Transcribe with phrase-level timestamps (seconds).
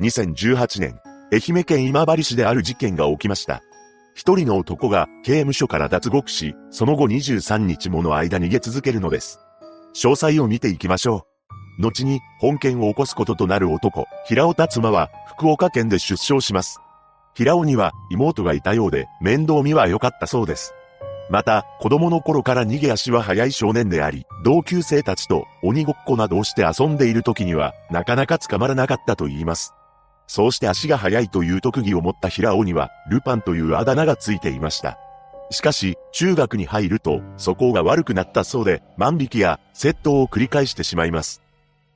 [0.00, 1.00] 2018年、
[1.32, 3.62] 愛媛県今治市である事件が起きました。
[4.14, 9.40] 一人の男が刑務所から脱獄し、その後23日もの間逃げ続けるのです。
[9.94, 11.26] 詳細を見ていきましょ
[11.78, 11.82] う。
[11.82, 16.80] 後に本件を起こすこととなる男、平尾達馬は福岡県で出生します。
[17.34, 20.74] 平尾には妹がいたようで面倒見は良かったそうです。
[21.30, 29.74] また、子供の頃から逃げ足は速い少年であり、同級生たちと鬼ごっこなどをして遊んでいる時には、なかなか捕まらなかったと言います。
[30.28, 34.98] そうして足が速いという特技を持った平尾には、ルパンというあだ名がついていました。
[35.50, 41.42] しかし、中学に入ると、素行が悪くなったそうで、万引きや窃盗を繰り返してしまいます。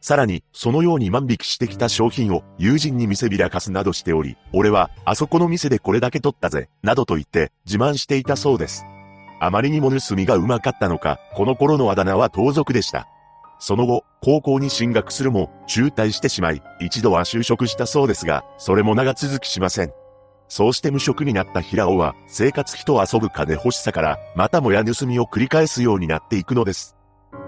[0.00, 8.84] さらに、そのように万引きしてきた商品を友人に見せびらかすなどしており、俺は、あそこの店でこれだけ取ったぜ、などと言って自慢していたそうです。
[9.40, 13.08] あまりにも盗みがうまかったのか、この頃のあだ名は盗賊でした。
[13.64, 19.92] その後、高校に進学するも、中退してしまい、一度は就職したそうですが、それも長続きしません。
[20.48, 26.96] そうして無職になった平尾は、生活費と遊ぶ金欲しさから、またもや盗みを繰り返すようになっていくのです。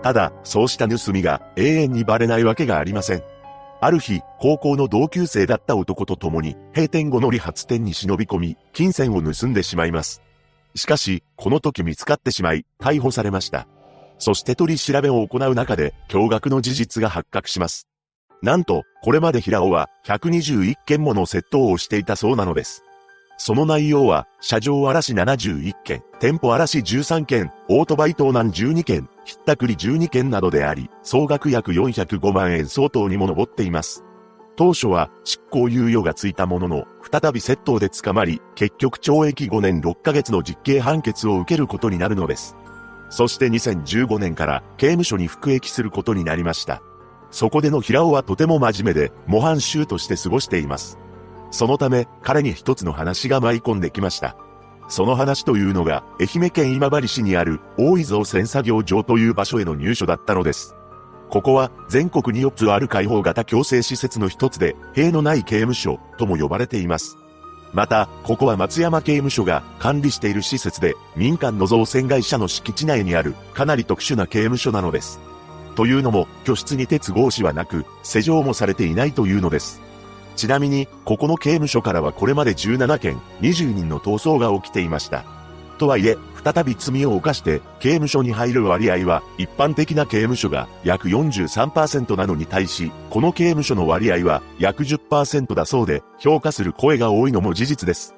[0.04, 3.24] ただ、そうした盗みが永遠にバレないわけがありません。
[3.80, 10.22] ある日、高校の同級生だった男と共に、閉店後の理髪店に忍び込み、金銭を盗んでしまいます。
[10.76, 13.66] しかし、この時見つかってしまい、逮捕されました。
[14.18, 17.88] そして取り調べを行う中で、驚愕の事実が発覚します。
[18.42, 22.82] なんと、これまで平尾は121件もの窃盗をしていたそうなのです。
[23.36, 34.04] その内容は、車上荒らし71件、店舗荒らし13件、オートバイ盗難12件、ひったくり12件などであり、総額約405万円相当にも上っています。
[34.56, 42.56] 当初は執行猶予がついたものの、再び窃盗で捕まり、結局懲役5年6ヶ月の実刑判決を受けることになるのです。
[43.10, 46.82] そして2015年から刑務所に服役することになりました。
[47.30, 50.98] そこでの平尾はとても真面目で、模範囚として過ごしています。
[51.50, 54.36] そのため、彼に一つの話が舞い込んできました。
[54.88, 60.76] その話というのが、愛媛県今治市にある大井蔵線作業場という場所への入所だったのです。
[61.30, 67.16] ここは全国に4つある開放型強制施設の一つで、塀のない刑務所とも呼ばれています。
[67.74, 75.18] また、ここは松山刑務所が管理している施設で、民間の造船会社の敷地内にある、かなり特殊な刑務所なのです。
[75.74, 79.82] というのも、居室に鉄格子はなく、施錠もされていないというのです。
[80.36, 85.24] ちなみに、ここの刑務所からはこれまで17件、20人の逃走が起きていました。
[85.74, 98.14] とはいえ、再び罪を犯して刑務所に入る割合は一般的な刑務所が約43%なのに対し、この刑務所の割合は約10%だそうで評価する声が多いのも事実です。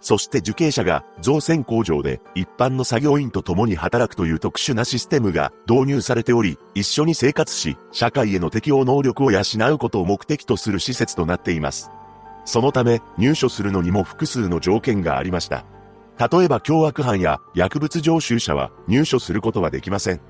[0.00, 9.40] そして受刑者が造船工場で一般の作業員と共に働くという特殊なシステムが導入されており、一緒に生活し、社会への適応能力を養
[9.72, 11.90] うことを目的とする施設となっています。
[12.44, 15.64] そのため入所するのにも複数の条件がありました。
[16.18, 20.20] 例えば凶悪犯や薬物常習者は入所することはできません。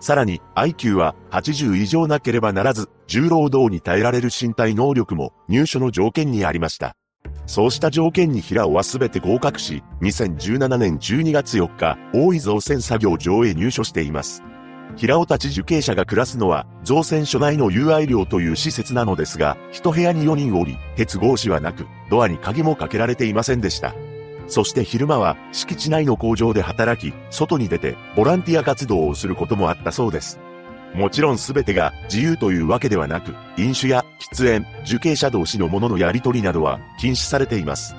[0.00, 6.96] さらに IQ は80以上なければならず、重労働に耐えられる身体能力も入所の条件にありました。
[7.46, 14.42] そうした条件に平尾は全て合格し、2017年12月4日、大井造船作業場へ入所しています。
[14.96, 23.94] 平尾たち受刑者が暮らすのは、造船所内の友愛寮という施設なのですが、一部屋に4人おり、鉄格子はなく、ドアに鍵もかけられていませんでした。
[24.50, 30.40] そして昼間は敷地内の工場で働き、外に出てボランティア活動をすることもあったそうです。
[30.92, 37.94] もちろん全てが自由というわけではなく、飲酒や喫煙、受刑者同士のもののやり取りなどは禁止されています。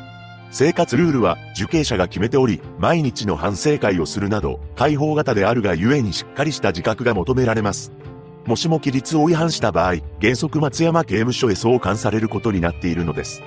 [0.49, 7.93] 生活ルールは受刑者が決めており、毎日の反省会をするなど、開放型であるがゆえにしっかりした自覚が求められます。
[8.45, 13.41] もしも規律を違反した場合、原則松山刑務所へ送還されることになっているのです。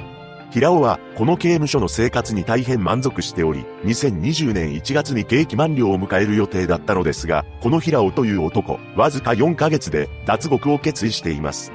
[0.54, 11.72] 平尾は、この刑務所の生活に大変満足しており、2020年1月に刑期満了を迎える予定だったのですが、この平尾という男、わずか4ヶ月で脱獄を決意しています。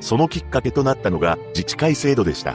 [0.00, 2.54] そのきっかけとなったのが自治会制度でした。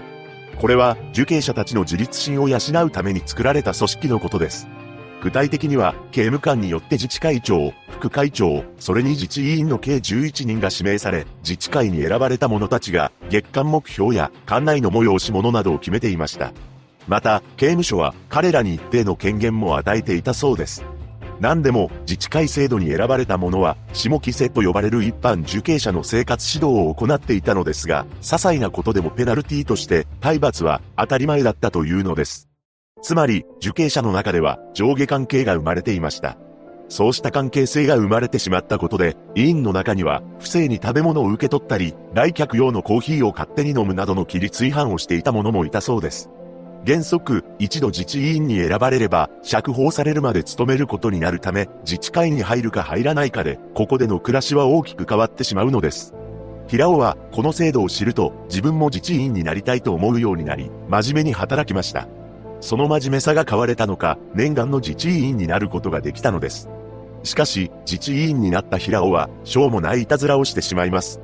[0.60, 4.68] これは受刑者たちの自立心を養うために作られた組織のことです。
[5.24, 16.52] 具体的には、刑務官によって自治会長、副会長、それに自治委員の計11人が指名され、自治会に選ばれた者たちが、月間目標や館内の催し物などを決めていました。
[17.08, 20.84] また、刑務所は彼らに一定の権限も与えていたそうです。
[21.40, 32.53] 何でも、自治会制度に選ばれた者は、下規制と呼ばれる一般受刑者の生活指導を行っていたのですが、些細なことでもペナルティとして、体罰は当たり前だったというのです。
[33.04, 36.38] つまり、受刑者の中では上下関係が生まれていました。
[36.88, 46.30] そうした関係性が生まれてしまったことで、委員の中には、不正に食べ物を受け取ったり、来客用のコーヒーを勝手に飲むなどの規律違反をしていた者もいたそうです。
[46.86, 56.14] 原則、一度自治委員に選ばれれば、釈放されるまで務めることになるため、自治会に入るか入らないかで、ここでの暮らしは大きく変わってしまうのです。
[56.68, 62.08] 平尾は、この制度を知ると、自分も自治委員になりたいと思うようになり、真面目に働きました。
[62.64, 66.70] その真面目さが買われたのか、念願の自治委員になることができたのです。
[67.24, 71.20] しかし、自治委員になった平尾は、しょうもないいたずらをしてしまいます。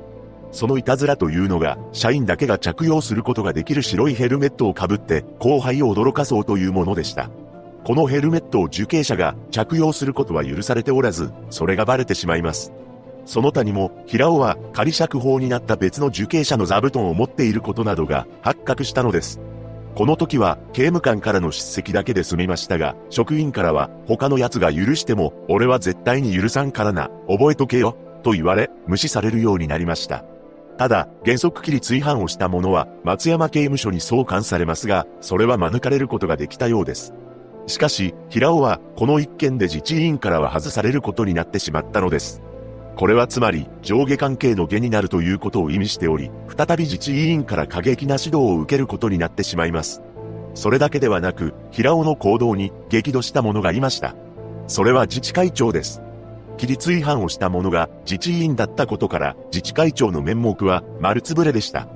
[0.52, 7.30] そのいたずらというのが、社員だけが着用することができる白いヘルメットをかぶって、後輩を驚かそうというものでした。
[7.84, 12.70] このヘルメットを受刑者が着用することは許されておらず、それがバレてしまいます。
[13.24, 19.40] その他にも、平尾は仮釈放になった別の受刑者の座布団を持っていることなどが発覚したのです。
[19.94, 30.24] この時は刑務官からの叱責だけで済みましたが、職員からは他の奴が許しても、俺は絶対に許さんからな、覚えとけよ、と言われ、無視されるようになりました。
[30.78, 37.12] ただ、原則規律違反をした者は、松山刑務所に送還されますが、それは免れることができたようです。
[37.66, 42.42] しかし、平尾は、この一件で自治委員からは外されることになってしまったのです。
[42.96, 50.02] これはつまり、上下関係の下になるということを意味しており、再び自治委員から過激な指導を受けることになってしまいます。
[50.54, 54.14] それだけではなく、平尾の行動に激怒した者がいました。
[54.66, 56.02] それは自治会長です。
[56.60, 61.88] 規律違反をした者が自治委員だったことから自治会長の面目は丸つぶれでした。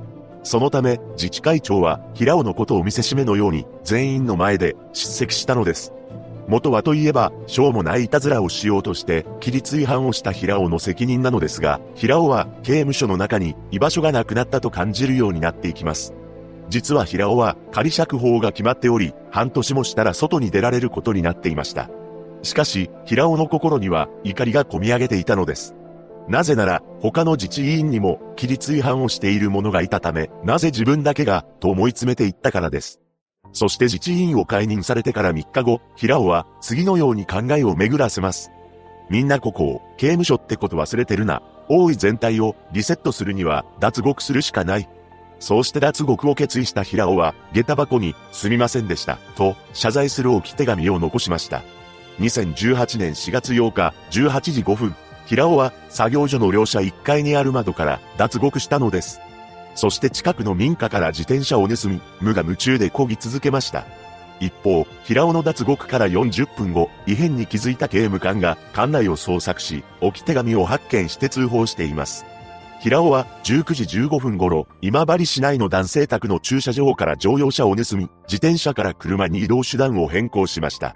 [0.42, 5.92] そのため自治会長は平尾のことを見せしめのように全員の前で叱責したのです。
[6.46, 16.14] 元はといえば、しょうもないいたずらをしようとして、規律違反をした平尾の責任なのですが、平尾は刑務所の中に居場所がなくなったと感じるようになっていきます。
[16.68, 21.90] 実は平尾は仮釈放が決まっており、半年もしたら外に出られることになっていました。
[22.42, 25.74] しかし、平尾の心には怒りが込み上げていたのです。
[26.28, 33.03] なぜなら、他の自治委員にも規律違反をしている者がいたため、なぜ自分だけが、と思い詰めていったからです。
[33.54, 38.50] そして自治委員を解任されてから3日後、平尾は次のように考えを巡らせます。
[39.08, 41.40] みんなここを刑務所ってこと忘れてるな。
[41.68, 44.88] 大い全体をリセットするには脱獄するしかない。
[45.38, 51.62] そうして脱獄を決意した平尾は、下駄箱に、すみませんでした、と、謝罪する置き手紙を残しました。
[52.18, 54.96] 2018年4月8日、18時5分、
[55.26, 59.20] 平尾は、作業所の両者1階にある窓から、脱獄したのです。
[59.74, 63.84] そして近くの民家から自転車を盗み、無我夢中で漕ぎ続けました。
[64.40, 72.24] 一方、平尾の脱獄から40分後、異変に気づいた刑務官が館内を捜索し、置き手紙を発見して通報しています。
[72.80, 80.94] 平尾は19時15分頃、今治市内の男性宅の駐車場から乗用車を盗み、自転車から車に移動手段を変更しました。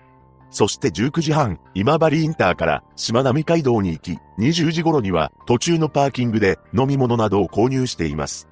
[0.51, 8.48] そして19時半、今治インターから島並街道に行き、20時頃には途中のパーキングで飲み物などを購入しています。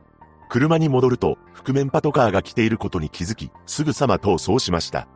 [0.49, 5.09] 車に戻ると、覆面パトカーが来ていることに気づき、すぐさま逃走しました。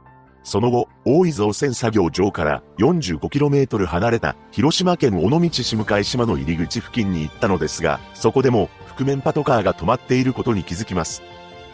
[0.43, 11.23] その後、大井造船作業場から 45km 離れた広島県尾道市向島の入り口付近に行ったのですが、そこでも覆面パトカーが止まっていることに気づきます。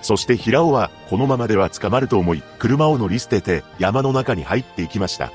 [0.03, 5.33] そして平尾はこのままでは捕まると思い、車を乗り捨てて山の中に入っていきました。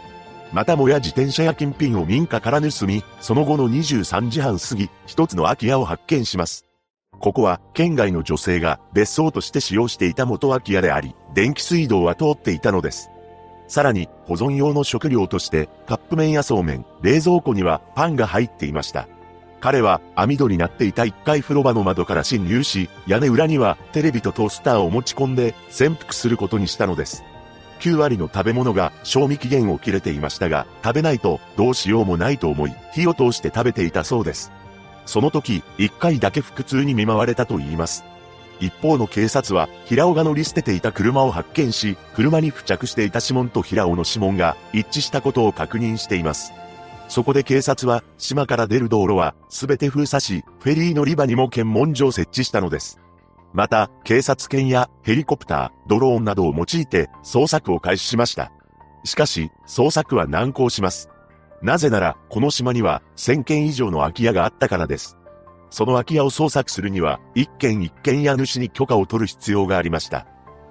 [0.51, 6.70] またもや自転車や金品を民家から盗み、その後の23時半過ぎ、一つの空き家を発見します。
[7.21, 13.11] ここは県外の女性が別荘として使用していた元空き家であり、電気水道は通っていたのです。
[13.67, 19.07] さらに保存用の食料としてカップ麺やそうめん、冷蔵庫にはパンが入っていました。
[19.59, 27.23] 彼は網戸になっていた1階風呂場の窓から侵入し、屋根裏にはテレビとトースターを持ち込んで潜伏することにしたのです。
[27.81, 34.51] 9割の食べ物が賞味期限を切れていましたが、食べないとどうしようもないと思い、火を通して食べていたそうです。
[35.05, 38.03] その時、1回だけ腹痛に見舞われたと言います。
[38.59, 46.53] 一方の警察は、平尾が乗り捨てていた車を発見し、車に付着していた指紋と平尾の指紋が一致したことを確認しています。
[47.09, 53.01] そこで警察は、島から出る道路は、すべて封鎖し、フェリー乗り場にも検問所を設置したのです。
[53.53, 58.53] また、警察犬やヘリコプター、ドローンなどを用いて、捜索を開始しました。
[59.03, 61.09] しかし、捜索は難航します。
[61.61, 65.17] なぜなら、この島には、1000件以上の空き家があったからです。
[65.69, 70.25] その空き家を捜索するには、一軒一軒家主に許可を取る必要がありました。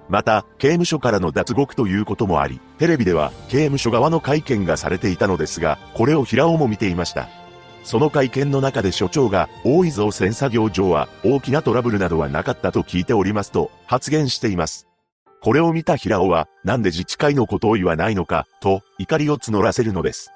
[0.09, 7.29] また、刑務所からの脱獄ということもあり、テレビでは刑務所側の会見がされていたのですが、これを平尾も見ていました。
[7.83, 14.87] その会見の中で所長が、大井造船作業場は大きなトラブルなどはなかったと聞いておりますと発言しています。
[15.41, 20.31] これを見た平尾は、なんで自治会のことを言わないのか、と怒りを募らせるのです。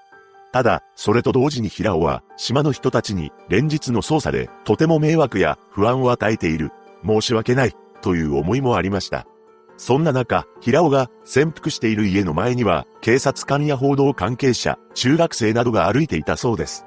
[0.56, 6.72] ただ、それと同時に平尾は、島の人たちに連日の捜査で、とても迷惑や不安を与えている。
[7.06, 9.28] 申し訳ない、という思いもありました。
[9.76, 16.86] そんな中、平尾が潜伏している家の前には、警察官や報道関係者、中学生などが歩いていたそうです。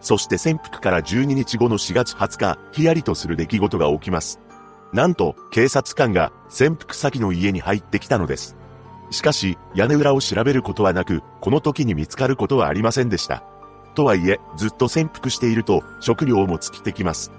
[0.00, 4.38] そして潜伏から12日後の4月20日、ヒヤリとする出来事が起きます。
[4.92, 8.57] なんと、警察官が潜伏先の家に入ってきたのです。
[9.10, 13.42] しかし、屋根裏を調べることはなく、この時に見つかることはありませんでした。
[13.94, 17.32] とはいえ、ずっと潜伏していると、食料も尽きてきます。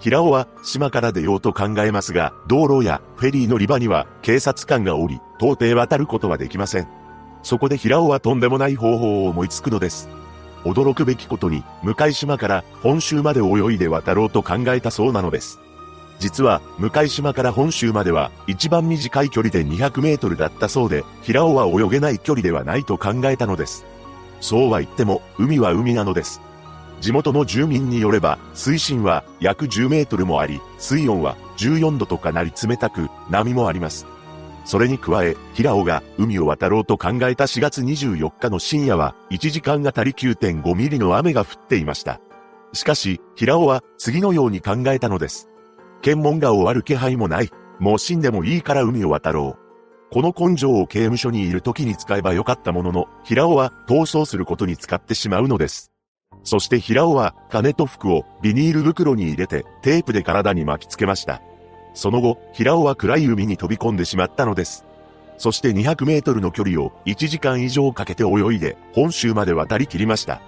[0.00, 6.88] 平尾は島から出ようと考えますが、道路やフェリーのリバには警察官がおり、到底渡ることはできません。
[7.42, 10.08] そこで平尾はとんでもない方法を思いつくのです。
[10.64, 15.60] 驚くべきことに、向島から本州まで泳いで渡ろうと考えたそうなのです。
[16.18, 23.84] 実は、向島から本州までは、一番短い距離で200メートルだったそうで、平尾は泳げない距離ではないと考えたのです。
[24.40, 26.40] そうは言っても、海は海なのです。
[27.00, 34.06] 地元の住民によれば、水深は約10メートルもあり、水温は14度とかなり冷たく、波もあります。
[34.64, 42.20] それに加え、平尾が海を渡ろうと考えた4月24日の深夜は、1時間あたり9.5ミリの雨が降っていました。
[42.72, 45.48] しかし、平尾は次のように考えたのです。
[46.04, 47.50] 検問が終わる気配もない。
[47.80, 50.12] もう死んでもいいから海を渡ろう。
[50.12, 55.92] この根性を刑務所にいる時に使えばよかったものの、平尾は逃走することに使ってしまうのです。
[56.42, 61.40] そして平尾は金と服をビニール袋に入れてテープで体に巻きつけました。
[61.94, 64.84] その後、平尾は暗い海に飛び込んでしまったのです。
[65.38, 70.42] そして200メートルの距離を1時間以上かけて泳いで本州まで渡り切りました。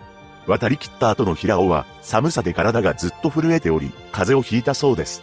[0.46, 5.22] 渡り切った後の平尾は寒さで体がずっと震えており、風邪をひいたそうです。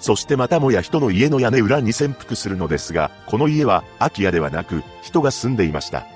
[0.00, 6.06] そしてまたもや人の家の屋根裏に潜伏するのですが、この家は空き家ではなく人が住んでいました。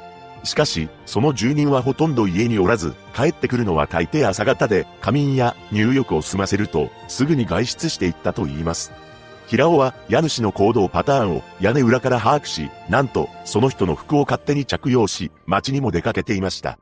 [0.44, 8.92] しかし、その住人はほとんど家におらず、帰ってくるのは大抵朝方で、仮眠や入浴を済ませると、すぐに外出していったと言います。
[9.46, 16.78] 平尾は家主の行動パターンを屋根裏から把握し、なんと、その人の服を勝手に着用し、街にも出かけていました。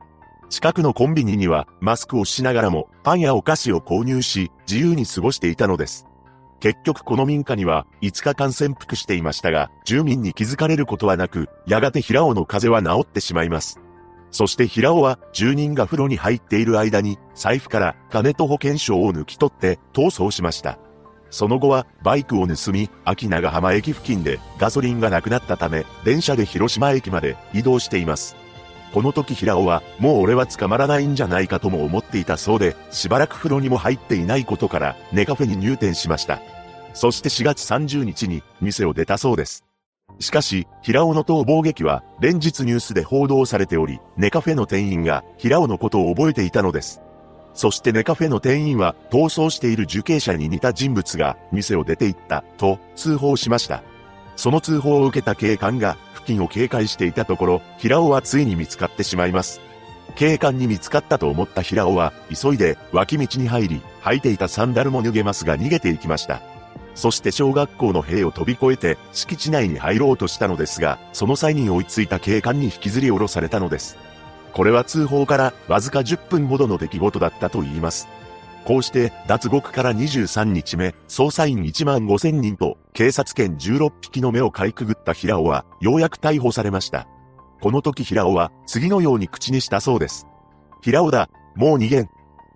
[0.49, 6.07] 近くのコンビニには、マスクをしながらも、パンやお菓子を購入し、自由に過ごしていたのです。
[6.61, 13.81] 結局この民家には5日間潜伏していましたが、住民に気づかれることはなく、やがて平尾の風邪は治ってしまいます。
[14.29, 20.77] そして平尾は住人が風呂に入っている間に財布から金と保険証を抜き取って逃走しました。
[21.31, 28.35] その後はバイクを盗み、秋長浜駅付近でガソリンがなくなったため、電車で広島駅まで移動しています。
[28.93, 36.39] この時平尾は、もう俺は捕まらないんじゃないかとも思っていたそうで、しばらく風呂にも入っていないことから、ネカフェに入店しました。
[36.93, 39.63] そして4月30日に店を出たそうです。
[40.19, 47.01] しかし、平尾の逃亡劇は連日ニュースで報道されており、ネカフェの店員が平尾のことを覚えていたのです。
[47.53, 53.83] そしてネカフェの店員は逃走している受刑者に似た人物が店を出て行ったと通報しました。
[54.35, 55.97] その通報を受けた警官が
[56.31, 59.61] 近を警戒していたところ、平尾はついに見つかってしまいます。
[60.15, 66.41] 警官に見つかったと思った平尾は急いで脇道に入り、履いていたサンダルも脱げますが逃げていきました。
[66.93, 73.97] そして小学校の塀を飛び越えて敷地内に入ろうとしたのですが、その際に追いついた警官に引きずり下ろされたのです。
[74.53, 78.07] これは通報からわずか10分ほどの出来事だったと言います。
[78.65, 87.07] こうして脱獄から23日目、捜査員1万5000人と警察犬16匹の目をかいくぐった平尾はようやく逮捕されました。
[87.61, 90.27] この時平尾は次のように口にしたそうです。
[90.81, 92.09] 平尾だ、もう逃げん。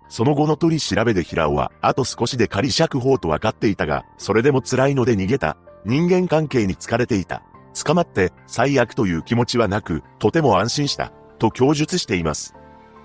[0.08, 5.56] その後の取り調べで平尾は、あと少しで仮釈放と分かっていたが、それでも辛いので逃げた。
[5.84, 7.42] 人間関係に疲れていた。
[7.84, 11.12] 捕まって最悪という気持ちはなく、とても安心した。
[11.38, 12.54] と供述しています。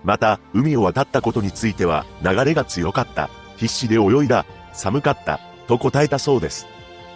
[0.03, 3.29] また、海を渡ったことについては、流れが強かった。
[3.57, 4.45] 必死で泳いだ。
[4.73, 5.39] 寒かった。
[5.67, 6.67] と答えたそうです。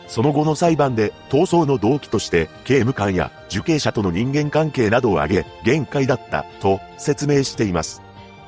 [0.07, 8.01] その後の裁判で逃走の動機として刑務官や受刑者との人間関係などを挙げ限界だったと説明しています。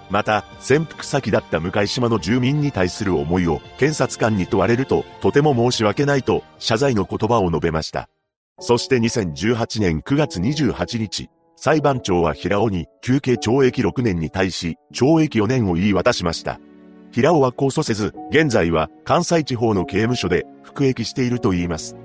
[0.10, 8.08] また、潜伏先だった向島の住民に対する思いを検察官に問われると、とても申し訳ないと謝罪の言葉を述べました。
[8.60, 11.30] そして2018年9月28日、
[11.60, 16.60] 裁判長は平尾に休刑懲役6年に対し、懲役4年を言い渡しました。
[17.12, 21.96] 平尾は控訴せず、現在は関西地方の刑務所で服役していると言います。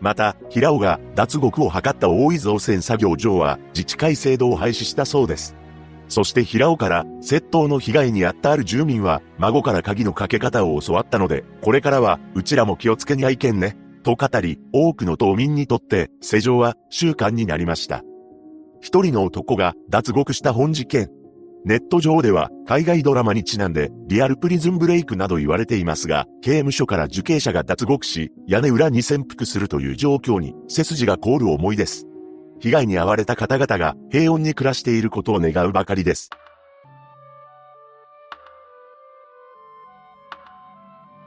[0.00, 5.56] また、平尾が脱獄を図った大井造船作業場は自治会制度を廃止したそうです。
[6.08, 13.78] そして平尾から窃盗の被害に遭ったある住民は孫から鍵のかけ方を教わったので、これからはうちらも気をつけにゃいけんね。
[14.02, 18.02] と語り、多くの島民にとって世情は習慣になりました。
[18.80, 21.10] 一人の男が脱獄した本事件。
[21.64, 32.06] ネット上では海外ドラマにちなんでリアルプリズンブレイクなど言われていますが、刑務所から受刑者が脱獄し、屋根裏に潜伏するという状況に背筋が凍る思いです。
[32.60, 36.30] 被害に遭われた方々が平穏に暮らしていることを願うばかりです。